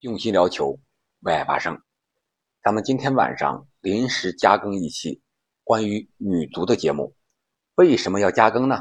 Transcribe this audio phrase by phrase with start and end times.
[0.00, 0.80] 用心聊球，
[1.20, 1.78] 为爱发声。
[2.64, 5.20] 咱们今天晚上临时加更一期
[5.62, 7.14] 关于女足的节目。
[7.74, 8.76] 为什么要加更呢？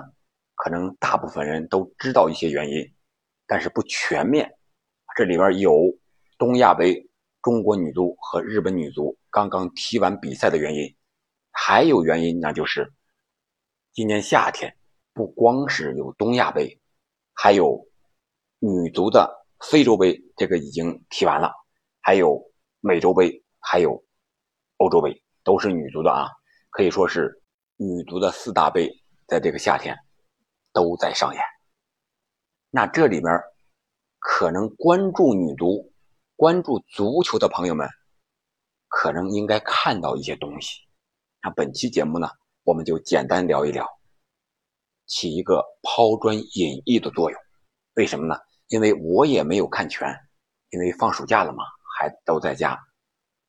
[0.55, 2.94] 可能大部分人都知道一些原因，
[3.46, 4.58] 但是不全面。
[5.18, 5.74] 这里边有
[6.38, 7.09] 东亚杯
[7.41, 10.95] 中国女足和日本女足刚刚踢完比赛的原因，
[11.51, 12.93] 还有原因，那就是
[13.91, 14.73] 今年夏天
[15.13, 16.79] 不光是有东亚杯，
[17.33, 17.89] 还有
[18.59, 19.38] 女足的。
[19.60, 21.52] 非洲杯这个已经踢完了，
[22.02, 22.42] 还有
[22.79, 24.04] 美洲杯，还有
[24.78, 26.28] 欧洲杯，都是女足的啊，
[26.70, 27.42] 可以说是
[27.75, 28.89] 女足的四大杯，
[29.28, 29.96] 在这个夏天
[30.71, 31.43] 都在上演。
[32.69, 33.25] 那这里面
[34.19, 35.91] 可能关注女足、
[36.36, 37.88] 关注足球的朋友们，
[38.88, 40.80] 可能应该看到一些东西。
[41.41, 42.30] 那本期节目呢，
[42.64, 43.86] 我们就简单聊一聊，
[45.05, 47.39] 起一个抛砖引玉的作用。
[47.95, 48.36] 为什么呢？
[48.69, 50.08] 因为我也没有看全，
[50.69, 51.64] 因为放暑假了嘛，
[51.97, 52.80] 孩子都在家，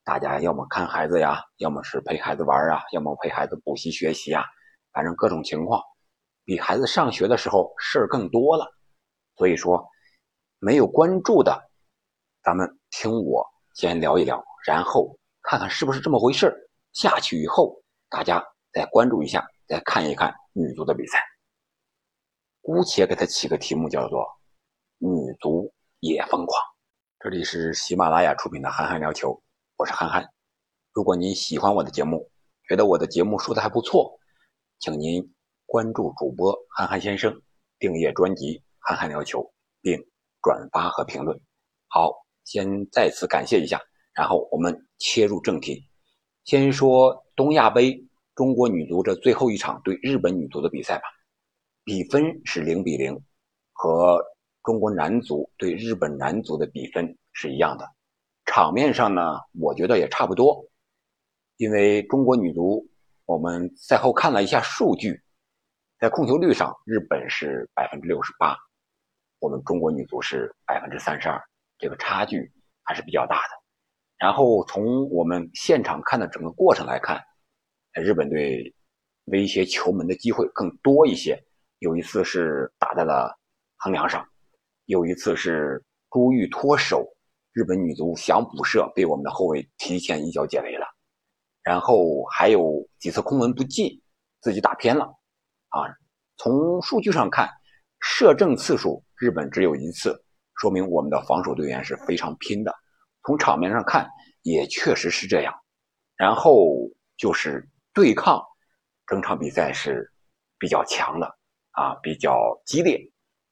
[0.03, 4.43] 大家要么看孩子呀，要么是陪孩子玩啊，要么陪孩子补习学习啊，
[4.91, 5.79] 反正各种情况，
[6.43, 8.65] 比孩子上学的时候事儿更多了。
[9.37, 9.87] 所以说，
[10.57, 11.69] 没有关注的，
[12.43, 16.51] 咱们听我先聊一聊，然后看看是不是这么回事
[16.93, 17.75] 下去以后，
[18.09, 18.43] 大家
[18.73, 21.23] 再关注一下，再看一看女足的比赛。
[22.59, 24.27] 姑且给他起个题目，叫做。
[25.03, 26.61] 女足也疯狂。
[27.19, 29.29] 这里是喜马拉雅出品的《憨憨聊球》，
[29.77, 30.23] 我是憨憨。
[30.93, 32.29] 如果您喜欢我的节目，
[32.69, 34.15] 觉得我的节目说的还不错，
[34.77, 35.33] 请您
[35.65, 37.35] 关注主播憨憨先生，
[37.79, 39.39] 订阅专辑《憨憨聊球》，
[39.81, 39.99] 并
[40.43, 41.35] 转发和评论。
[41.87, 42.13] 好，
[42.45, 43.81] 先再次感谢一下，
[44.13, 45.83] 然后我们切入正题。
[46.43, 51.05] 先说东亚杯中国女足这最后一场对日本女足的比赛吧，
[51.83, 53.19] 比分是零比零，
[53.73, 54.23] 和。
[54.63, 57.85] 中国男足对日本男足的比分是一样的，
[58.45, 60.63] 场面上呢，我觉得也差不多。
[61.57, 62.87] 因为中国女足，
[63.25, 65.21] 我们赛后看了一下数据，
[65.99, 68.57] 在控球率上，日本是百分之六十八，
[69.39, 71.41] 我们中国女足是百分之三十二，
[71.77, 72.51] 这个差距
[72.83, 73.61] 还是比较大的。
[74.17, 77.19] 然后从我们现场看的整个过程来看，
[77.93, 78.73] 日本队
[79.25, 81.43] 威胁球门的机会更多一些，
[81.79, 83.35] 有一次是打在了
[83.77, 84.27] 横梁上。
[84.91, 87.07] 有一次是朱玉脱手，
[87.53, 90.85] 日本女足想补射，被我们的后卫提前一脚解围了。
[91.63, 93.89] 然后还有几次空门不进，
[94.41, 95.05] 自己打偏了。
[95.69, 95.87] 啊，
[96.35, 97.49] 从数据上看，
[98.01, 100.21] 射正次数日本只有一次，
[100.55, 102.75] 说明我们的防守队员是非常拼的。
[103.25, 104.05] 从场面上看，
[104.41, 105.53] 也确实是这样。
[106.17, 106.67] 然后
[107.15, 108.43] 就是对抗，
[109.07, 110.11] 整场比赛是
[110.59, 111.27] 比较强的
[111.71, 112.99] 啊，比较激烈。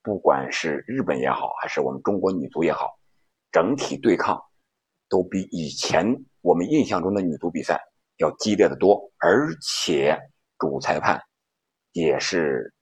[0.09, 2.90] 不管是日本也好，还是我们中国女足也好，
[3.52, 4.42] 整体对抗
[5.08, 6.03] 都比以前
[6.42, 7.80] 我们印象中的女足比赛
[8.18, 10.18] 要激烈的多，而且
[10.58, 11.22] 主裁判
[11.92, 12.74] 也是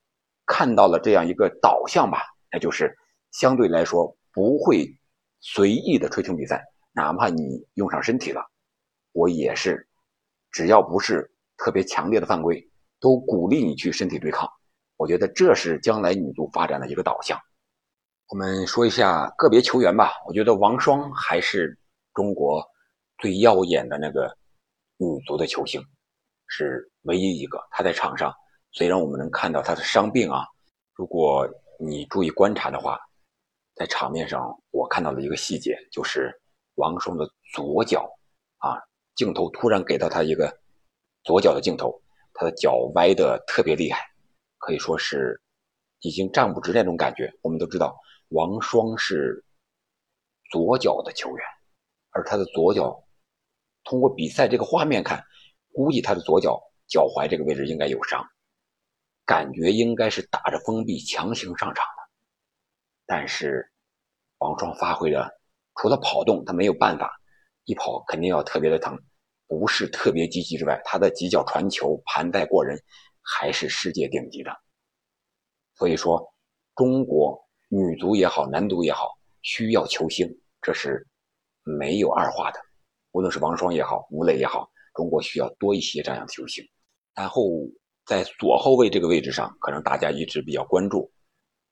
[0.46, 2.98] 看到了这样一个导向吧，那就是
[3.34, 4.88] 相对来说不会
[5.42, 6.64] 随意的吹停比赛，
[6.94, 8.42] 哪怕你用上身体了，
[9.12, 9.86] 我也是
[10.50, 12.66] 只要不是特别强烈的犯规，
[13.02, 14.50] 都鼓励你去身体对抗。
[14.98, 17.40] 我觉得这是将来女足发展的一个导向。
[18.30, 20.12] 我们说一下个别球员吧。
[20.28, 21.78] 我觉得王霜还是
[22.14, 22.62] 中国
[23.20, 24.36] 最耀眼的那个
[24.98, 25.82] 女足的球星，
[26.48, 27.58] 是唯一一个。
[27.72, 28.34] 她在场上，
[28.72, 30.46] 虽然我们能看到她的伤病啊，
[30.94, 31.48] 如果
[31.80, 33.00] 你注意观察的话，
[33.76, 36.34] 在场面上我看到了一个细节，就是
[36.76, 38.10] 王霜的左脚
[38.58, 38.82] 啊，
[39.16, 40.52] 镜头突然给到她一个
[41.24, 42.02] 左脚的镜头，
[42.34, 44.04] 她的脚歪的特别厉害。
[44.68, 45.42] 可以说是
[46.02, 47.32] 已经站不直那种感觉。
[47.42, 47.98] 我们都知道，
[48.28, 49.46] 王霜是
[50.52, 51.46] 左脚的球员，
[52.10, 53.02] 而他的左脚
[53.86, 55.24] 通过比赛这个画面看，
[55.72, 58.22] 估计他的左脚脚踝这个位置应该有伤，
[59.26, 62.04] 感觉应该是打着封闭强行上场的。
[63.06, 63.72] 但是
[64.40, 65.40] 王霜发挥的，
[65.76, 67.10] 除了跑动，他没有办法，
[67.64, 69.02] 一跑肯定要特别的疼，
[69.48, 72.78] 不是特别积极之外，他的几脚传球盘带过人。
[73.30, 74.52] 还是世界顶级的，
[75.76, 76.34] 所以说，
[76.76, 77.38] 中国
[77.68, 79.10] 女足也好，男足也好，
[79.42, 80.26] 需要球星，
[80.62, 81.06] 这是
[81.64, 82.60] 没有二话的。
[83.12, 86.64] 无论是王霜也好，吴磊也好，中国需要多一些这样的球星。
[87.14, 87.44] 然后
[88.06, 91.12] 在左后卫这个位置上，可能大家一直比较关注。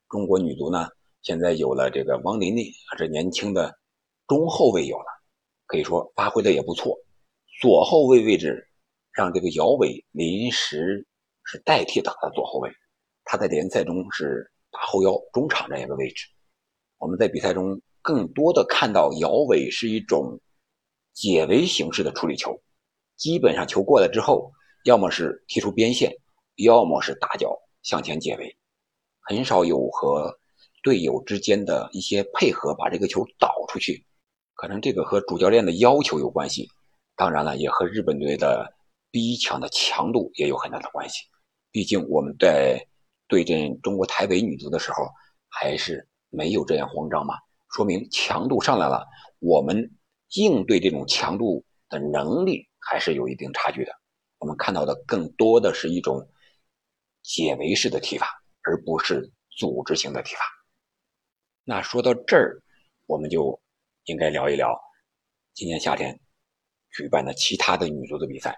[0.09, 0.89] 中国女足呢，
[1.21, 3.73] 现在有了这个王琳琳，这年轻的
[4.27, 5.05] 中后卫有了，
[5.67, 6.99] 可以说发挥的也不错。
[7.61, 8.67] 左后卫位置
[9.13, 11.07] 让这个姚伟临时。
[11.45, 12.69] 是代替打的左后卫，
[13.23, 16.25] 他在联赛中是打后腰中场这样一个位置。
[16.97, 20.39] 我们在比赛中更多的看到摇尾是一种
[21.13, 22.59] 解围形式的处理球，
[23.15, 24.51] 基本上球过来之后，
[24.85, 26.11] 要么是踢出边线，
[26.55, 28.57] 要么是大脚向前解围，
[29.21, 30.37] 很少有和
[30.83, 34.05] 队友之间的一些配合把这个球导出去。
[34.55, 36.69] 可能这个和主教练的要求有关系，
[37.15, 38.73] 当然了，也和日本队的
[39.11, 41.23] 逼抢的强度也有很大的关系。
[41.75, 42.87] 毕竟我们在
[43.27, 45.09] 对阵中国台北女足的时候，
[45.49, 47.35] 还是没有这样慌张嘛，
[47.69, 49.05] 说明强度上来了，
[49.39, 49.91] 我们
[50.35, 53.91] 应对这种强度的能力还是有一定差距的。
[54.37, 56.25] 我们看到的更多的是一种
[57.21, 58.25] 解围式的踢法，
[58.61, 60.39] 而不是组织型的踢法。
[61.65, 62.63] 那说到这儿，
[63.05, 63.61] 我们就。
[64.07, 64.79] 应该聊一聊
[65.55, 66.19] 今年夏天
[66.91, 68.55] 举办的其他的女足的比赛，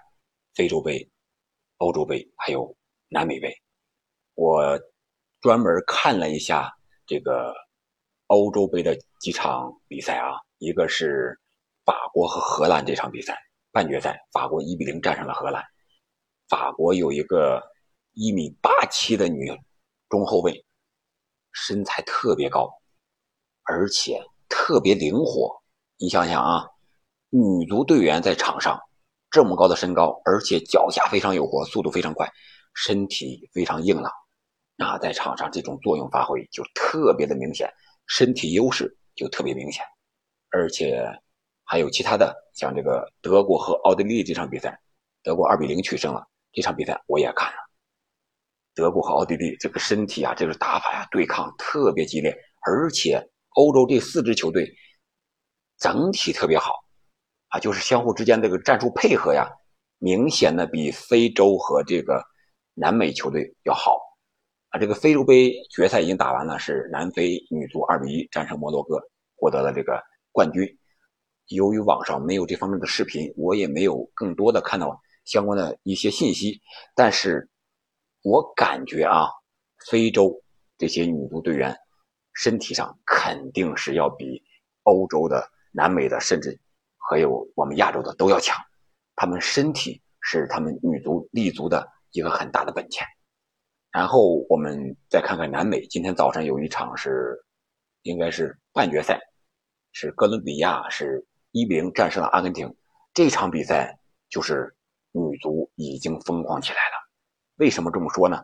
[0.54, 1.10] 非洲杯、
[1.78, 2.76] 欧洲杯还有
[3.08, 3.52] 南美杯。
[4.34, 4.78] 我
[5.40, 6.72] 专门看了一下
[7.06, 7.52] 这个
[8.28, 11.38] 欧洲杯的几场比赛啊，一个是
[11.84, 13.38] 法国和荷兰这场比赛
[13.72, 15.64] 半决赛，法国一比零战胜了荷兰。
[16.48, 17.62] 法国有一个
[18.14, 19.50] 一米八七的女
[20.08, 20.64] 中后卫，
[21.52, 22.70] 身材特别高，
[23.64, 24.22] 而且。
[24.50, 25.62] 特别灵活，
[25.98, 26.64] 你想想啊，
[27.28, 28.80] 女足队员在场上
[29.30, 32.26] 这么高的身高，而且脚下非常有活，速度非常快，
[32.84, 34.12] 身体非常硬朗，
[34.78, 37.68] 啊在场上这种作用发挥就特别的明显，
[38.06, 39.84] 身体优势就特别明显，
[40.50, 41.04] 而且
[41.64, 44.78] 还有其他的，像这个德国和奥地利这场比赛，
[45.22, 47.58] 德国二比零取胜了，这场比赛我也看了，
[48.74, 52.36] 德国和奥地利这个身体啊，这个打法呀，对抗特别激烈，
[52.66, 53.28] 而且。
[53.54, 54.72] 欧洲这四支球队
[55.78, 56.74] 整体特别好
[57.48, 59.50] 啊，就是相互之间这个战术配合呀，
[59.98, 62.22] 明显的比非洲和这个
[62.78, 63.98] 南美球队要好
[64.70, 64.78] 啊。
[64.78, 69.00] 这个非洲杯决赛已经打完了，是南非女足二比一战胜摩洛哥，
[69.36, 70.02] 获得了这个
[70.32, 70.66] 冠军。
[71.48, 76.60] 由于网上没有这方面的视频，我也没有更多的看到相关的一些信息，
[76.94, 77.48] 但是
[78.22, 79.28] 我感觉啊，
[79.90, 80.42] 非洲
[80.76, 81.76] 这些女足队员。
[82.34, 84.40] 身体上肯定是要比
[84.84, 86.56] 欧洲的、南美的，甚至
[87.10, 88.56] 还有我们亚洲的都要强。
[89.16, 93.06] 他们身体是他们女足立足的一个很大的本钱。
[93.90, 97.44] 然后我们再看看南美，今天早上有一场是，
[98.02, 99.18] 应该是半决赛，
[99.92, 102.74] 是哥伦比亚是一比零战胜了阿根廷。
[103.14, 104.76] 这场比赛就是
[105.12, 107.08] 女足已经疯狂起来了。
[107.56, 108.42] 为什么这么说呢？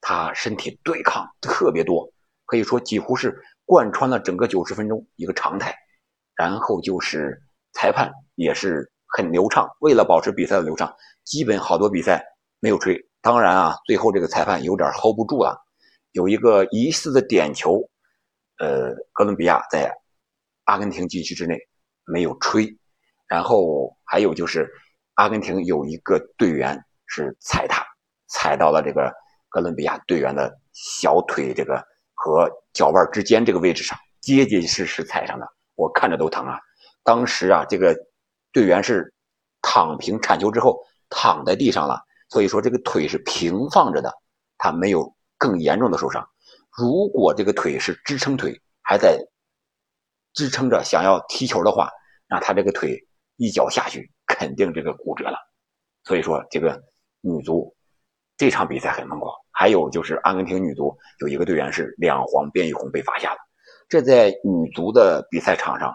[0.00, 2.12] 她身体对抗特别多。
[2.48, 5.74] 可以说几乎是贯穿了整个九十分钟一个常态，
[6.36, 7.42] 然后就是
[7.72, 10.94] 裁判也是很流畅，为了保持比赛的流畅，
[11.24, 12.24] 基本好多比赛
[12.60, 12.98] 没有吹。
[13.20, 15.56] 当然啊，最后这个裁判有点 hold 不住了，
[16.12, 17.80] 有一个疑似的点球，
[18.58, 19.92] 呃，哥伦比亚在
[20.64, 21.58] 阿根廷禁区之内
[22.04, 22.76] 没有吹，
[23.28, 24.70] 然后还有就是
[25.14, 27.84] 阿根廷有一个队员是踩踏，
[28.28, 29.12] 踩到了这个
[29.48, 31.84] 哥伦比亚队员的小腿这个。
[32.18, 36.58] 和脚腕之间这个位置上结结实实踩上的，我看着都疼啊！
[37.04, 37.94] 当时啊，这个
[38.52, 39.14] 队员是
[39.60, 40.80] 躺平铲球之后
[41.10, 44.12] 躺在地上了，所以说这个腿是平放着的，
[44.58, 46.28] 他没有更严重的受伤。
[46.76, 49.18] 如果这个腿是支撑腿，还在
[50.34, 51.90] 支撑着想要踢球的话，
[52.28, 52.98] 那他这个腿
[53.36, 55.38] 一脚下去肯定这个骨折了。
[56.04, 56.82] 所以说这个
[57.20, 57.74] 女足
[58.36, 59.32] 这场比赛很疯狂。
[59.58, 63.38] 还有就是阿根廷女足有一个队员是两黄变一红被罚下了，
[63.88, 65.90] 这在女足的比赛场上，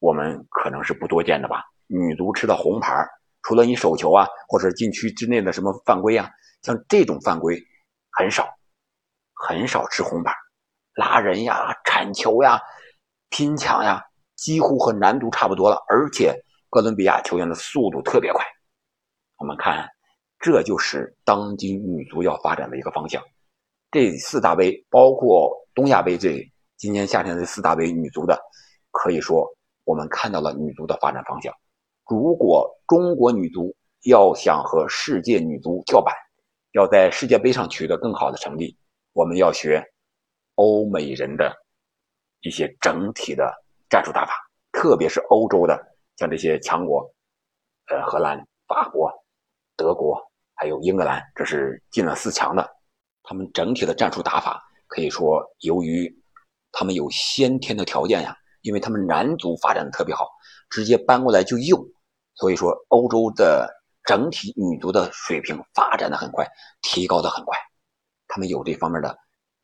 [0.00, 1.64] 我们可能是不多见的吧。
[1.86, 3.02] 女足吃的红牌，
[3.42, 6.30] 除了你手球啊，或者禁区之内的什么犯规啊，
[6.62, 7.60] 像这种犯规
[8.12, 8.48] 很少，
[9.34, 10.32] 很少吃红牌，
[10.94, 12.60] 拉人呀、铲球呀、
[13.28, 14.02] 拼抢呀，
[14.36, 15.82] 几乎和男足差不多了。
[15.88, 16.34] 而且
[16.68, 18.44] 哥伦比亚球员的速度特别快，
[19.38, 19.88] 我们看。
[20.42, 23.22] 这就是当今女足要发展的一个方向。
[23.90, 26.42] 这四大杯，包括东亚杯，这
[26.78, 28.40] 今年夏天的四大杯，女足的，
[28.90, 29.46] 可以说
[29.84, 31.52] 我们看到了女足的发展方向。
[32.10, 36.12] 如果中国女足要想和世界女足叫板，
[36.72, 38.76] 要在世界杯上取得更好的成绩，
[39.12, 39.80] 我们要学
[40.56, 41.54] 欧美人的
[42.40, 43.48] 一些整体的
[43.88, 44.32] 战术打法，
[44.72, 45.80] 特别是欧洲的，
[46.16, 47.08] 像这些强国，
[47.86, 49.08] 呃，荷兰、法国、
[49.76, 50.20] 德国。
[50.56, 52.68] 还有英格兰，这是进了四强的，
[53.22, 56.12] 他们整体的战术打法可以说，由于
[56.72, 60.28] 他们有先天的条件呀，因为他们男足发展的特别好，
[60.68, 61.82] 直接搬过来就用，
[62.40, 63.70] 所以说欧洲的
[64.02, 66.48] 整体女足的水平发展的很快，
[66.80, 67.56] 提高的很快，
[68.26, 69.16] 他们有这方面的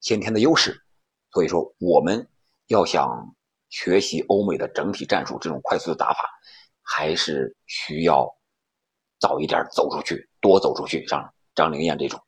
[0.02, 0.78] 先天的优势，
[1.33, 2.28] 所以说我们
[2.66, 3.35] 要想
[3.71, 6.18] 学习欧美的整体战术这种快速的打法，
[6.83, 8.28] 还是需要
[9.18, 12.21] 早一点走出去，多走出去，像张灵艳这种。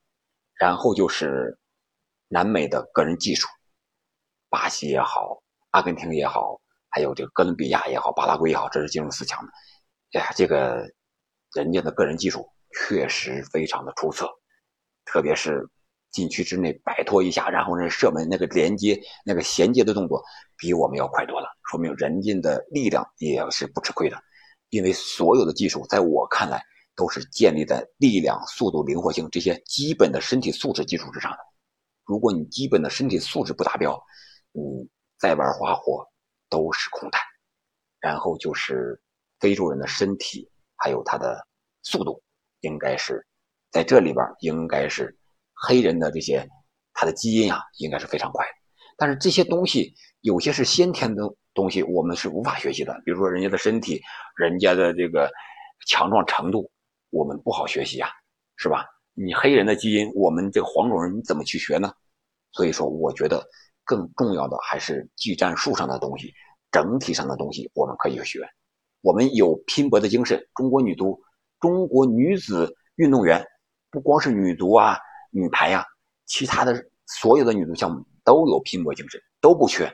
[0.59, 1.57] 然后就是
[2.27, 3.47] 南美的个人技术，
[4.49, 9.53] 巴西也好，阿根廷也好，还有这个哥伦比亚也好，巴拉圭也好，这是进入四强的。
[10.13, 10.87] 哎呀，这个
[11.55, 14.29] 人家的个人技术确实非常的出色，
[15.05, 15.69] 特别是。
[16.11, 20.25] 禁区之内摆脱一下，然后那射门那个连接、那个衔接的动作
[20.57, 24.19] 比我们要快多了，说明人家的力量也是不吃亏的。
[24.71, 26.65] 因为所有的技术在我看来
[26.97, 31.39] 都是建立在力量、速度、灵活性这些基本的身体素质基础之上的。
[32.07, 34.03] 如果你基本的身体素质不达标，
[34.53, 34.89] 你
[35.19, 36.03] 再玩花活
[36.49, 37.21] 都是空谈。
[38.01, 38.99] 然后就是
[39.41, 41.47] 非洲人的身体还有他的
[41.83, 42.23] 速度，
[42.61, 43.27] 应该是
[43.71, 45.17] 在这里边应该是。
[45.61, 46.49] 黑人的这些，
[46.95, 48.47] 他的基因啊，应该是非常快。
[48.97, 52.93] 但是这些东西有些是先天的东西，我们是无法学习的。
[53.05, 54.01] 比如说人家的身体，
[54.37, 55.29] 人家的这个
[55.89, 56.71] 强壮程度，
[57.11, 58.09] 我们不好学习啊，
[58.55, 58.87] 是吧？
[59.15, 61.93] 你黑人的基因，我们这个黄种人你怎么去学呢？
[62.53, 63.45] 所以说，我觉得
[63.83, 66.33] 更重要的还是技战术上的东西，
[66.71, 68.49] 整体上的东西我们可以学。
[69.01, 70.45] 我们有拼搏的精神。
[70.55, 71.21] 中国女足，
[71.61, 73.45] 中国女子运动员，
[73.91, 74.99] 不光是女足啊。
[75.31, 75.85] 女排呀，
[76.25, 79.93] 其他的所有的女足项目都有拼搏精神，都不缺。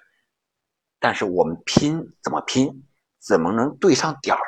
[1.01, 2.85] 但是我们拼怎么拼，
[3.19, 4.41] 怎么能对上点儿，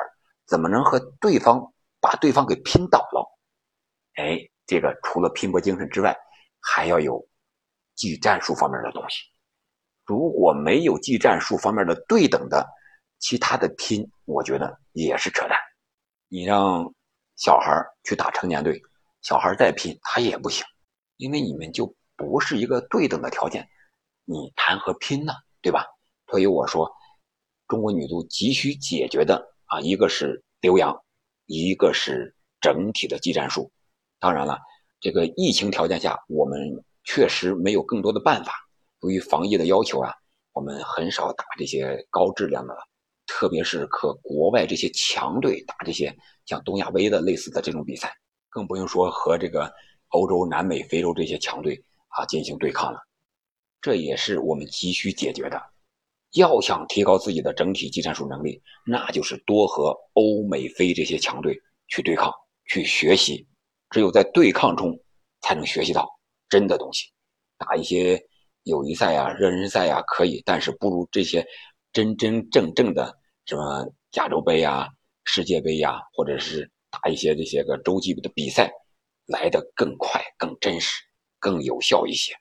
[0.47, 3.29] 怎么能和对方把对方给拼倒了？
[4.15, 6.17] 哎，这个除了拼搏精神之外，
[6.61, 7.27] 还要有
[7.95, 9.23] 技战术方面的东西。
[10.05, 12.65] 如果没有技战术方面的对等的，
[13.19, 15.57] 其他的拼，我觉得也是扯淡。
[16.27, 16.93] 你让
[17.35, 17.71] 小孩
[18.03, 18.81] 去打成年队，
[19.21, 20.65] 小孩再拼，他也不行。
[21.17, 23.67] 因为你们就不是一个对等的条件，
[24.25, 25.33] 你谈何拼呢？
[25.61, 25.85] 对吧？
[26.27, 26.91] 所以我说，
[27.67, 30.95] 中国女足急需解决的啊，一个是留洋，
[31.45, 33.71] 一个是整体的技战术。
[34.19, 34.59] 当然了，
[34.99, 36.59] 这个疫情条件下，我们
[37.03, 38.53] 确实没有更多的办法。
[39.01, 40.13] 由于防疫的要求啊，
[40.53, 42.75] 我们很少打这些高质量的，
[43.27, 46.17] 特别是和国外这些强队打这些
[46.47, 48.11] 像东亚杯的类似的这种比赛，
[48.49, 49.71] 更不用说和这个。
[50.11, 52.99] 欧洲、南美、非洲这些强队啊进行对抗了，
[53.81, 55.61] 这也是我们急需解决的。
[56.35, 62.31] 要想提高自己的整体技战术能力，那就是多和欧美非这些强队去对抗、
[62.69, 63.45] 去学习。
[63.89, 64.97] 只有在对抗中，
[65.41, 66.09] 才能学习到
[66.47, 67.11] 真的东西。
[67.57, 68.17] 打一些
[68.63, 71.45] 友谊赛呀、热身赛呀可以，但是不如这些
[71.91, 73.16] 真真正正的
[73.47, 74.87] 什么亚洲杯呀、
[75.23, 78.71] 世界杯呀，或者是打一些这些个洲际的比赛。
[79.29, 80.89] 来得更快、更真实、
[81.37, 82.31] 更有效一些，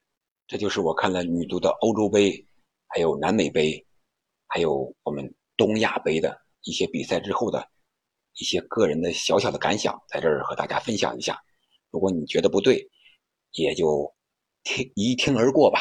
[0.46, 2.46] 这就是我看了女足的欧洲杯，
[2.86, 3.84] 还有南美杯，
[4.46, 7.68] 还有我们东亚杯的一些比赛之后的
[8.34, 11.42] 一些个人的小小的感想，在这儿和大家分享一下。
[11.90, 12.88] 如果你觉得不对，
[13.54, 14.14] 也就
[14.62, 15.80] 听一听而过吧。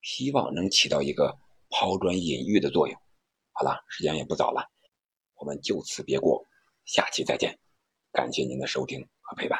[0.00, 1.36] 希望能起到一个
[1.68, 2.98] 抛砖引玉的作用。
[3.58, 4.68] 好了，时间也不早了，
[5.36, 6.44] 我们就此别过，
[6.84, 7.58] 下期再见。
[8.12, 9.58] 感谢您的收听和陪伴。